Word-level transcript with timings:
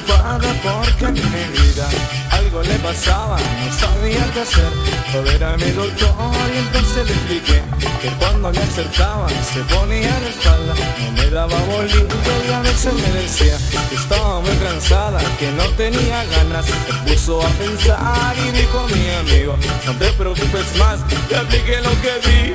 preocupada 0.00 0.52
porque 0.62 1.04
en 1.06 1.14
mi 1.14 1.58
vida 1.58 1.88
algo 2.30 2.62
le 2.62 2.74
pasaba, 2.76 3.38
no 3.38 3.72
sabía 3.72 4.24
qué 4.32 4.40
hacer. 4.40 4.70
Todo 5.12 5.30
era 5.30 5.56
mi 5.56 5.70
doctor 5.70 6.10
y 6.54 6.58
entonces 6.58 7.06
le 7.06 7.12
expliqué 7.12 7.62
que 8.02 8.08
cuando 8.18 8.50
me 8.50 8.58
acercaba 8.58 9.28
se 9.28 9.60
ponía 9.74 10.10
la 10.20 10.28
espalda, 10.28 10.74
no 11.00 11.12
me 11.12 11.30
daba 11.30 11.58
bolito 11.70 12.16
y 12.48 12.52
a 12.52 12.60
veces 12.60 12.92
me 12.94 13.20
decía 13.20 13.56
que 13.88 13.96
estaba 13.96 14.40
muy 14.40 14.56
cansada, 14.56 15.20
que 15.38 15.50
no 15.52 15.64
tenía 15.76 16.24
ganas. 16.24 16.66
Me 17.04 17.12
puso 17.12 17.40
a 17.40 17.48
pensar 17.50 18.34
y 18.36 18.50
dijo 18.50 18.86
mi 18.88 19.10
amigo, 19.10 19.56
no 19.86 19.92
te 19.94 20.12
preocupes 20.12 20.76
más, 20.78 20.98
te 21.28 21.36
apliqué 21.36 21.80
lo 21.80 21.90
que 22.02 22.12
vi 22.26 22.45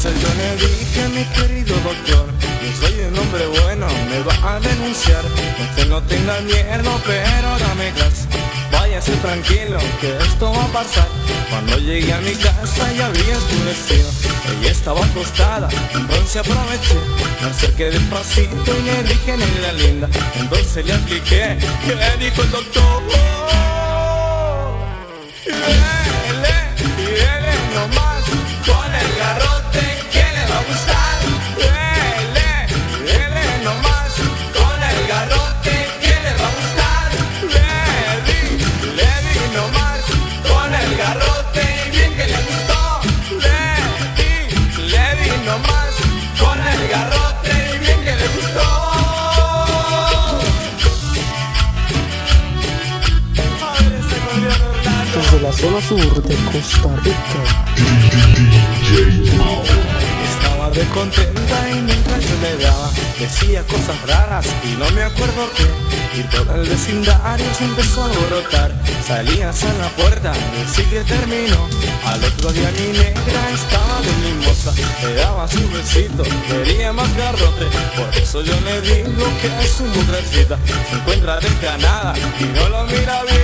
Entonces 0.00 0.22
yo 0.22 0.34
le 0.34 0.56
dije 0.68 1.08
mi 1.08 1.24
querido 1.34 1.74
doctor 1.80 2.26
Yo 2.62 2.86
soy 2.86 3.00
un 3.00 3.18
hombre 3.18 3.46
bueno, 3.46 3.88
me 4.08 4.20
va 4.20 4.54
a 4.54 4.60
denunciar. 4.60 5.24
Usted 5.24 5.88
no 5.88 6.00
tenga 6.02 6.40
miedo, 6.42 7.00
pero 7.04 7.58
dame 7.58 7.90
gas. 7.98 8.28
Váyase 8.70 9.10
tranquilo, 9.16 9.76
que 10.00 10.16
esto 10.18 10.52
va 10.52 10.62
a 10.62 10.68
pasar. 10.68 11.08
Cuando 11.50 11.78
llegué 11.78 12.12
a 12.12 12.20
mi 12.20 12.32
casa 12.36 12.92
ya 12.92 13.06
había 13.06 13.38
oscurecido 13.38 14.08
Ella 14.60 14.70
estaba 14.70 15.04
acostada, 15.04 15.68
entonces 15.92 16.36
aproveché. 16.36 16.94
Me 17.42 17.50
acerqué 17.50 17.90
despacito 17.90 18.78
y 18.78 18.82
le 18.82 19.02
dije 19.02 19.36
negra 19.36 19.72
linda 19.72 20.08
Entonces 20.36 20.86
le 20.86 20.92
expliqué, 20.92 21.58
que 21.84 21.94
le 21.96 22.24
dijo 22.24 22.42
el 22.42 22.50
doctor 22.52 23.02
nomás 27.74 28.24
Con 28.66 28.94
el 28.94 29.18
garrote 29.18 29.57
la 55.48 55.54
zona 55.54 55.80
sur 55.80 56.22
de 56.22 56.34
Costa 56.52 56.90
Rica. 57.04 57.40
Estaba 60.30 60.68
de 60.70 60.84
contenta 60.88 61.70
y 61.70 61.80
mientras 61.80 62.20
yo 62.20 62.36
le 62.42 62.64
daba 62.64 62.90
Decía 63.18 63.62
cosas 63.64 63.96
raras 64.06 64.46
y 64.62 64.76
no 64.78 64.88
me 64.90 65.02
acuerdo 65.02 65.50
qué. 65.56 66.20
Y 66.20 66.22
todo 66.24 66.54
el 66.54 66.68
vecindario 66.68 67.46
se 67.56 67.64
empezó 67.64 68.02
a 68.02 68.06
alborotar. 68.06 68.72
Salías 69.06 69.64
a 69.64 69.72
la 69.74 69.88
puerta, 69.88 70.32
decía 70.54 70.84
que 70.90 71.14
terminó. 71.14 71.66
Al 72.04 72.22
otro 72.22 72.52
día 72.52 72.70
mi 72.78 72.98
negra 72.98 73.40
estaba 73.52 74.00
de 74.02 74.12
mimosa. 74.22 74.72
Le 75.02 75.14
daba 75.14 75.48
su 75.48 75.68
besito, 75.70 76.22
quería 76.46 76.92
más 76.92 77.12
garrote. 77.16 77.66
Por 77.96 78.22
eso 78.22 78.42
yo 78.42 78.54
le 78.60 78.80
digo 78.82 79.26
que 79.40 79.64
es 79.64 79.70
su 79.70 79.84
mujercita 79.84 80.58
Se 80.88 80.94
encuentra 80.94 81.40
desganada 81.40 82.14
y 82.38 82.44
no 82.44 82.68
lo 82.68 82.84
mira 82.84 83.24
bien 83.24 83.37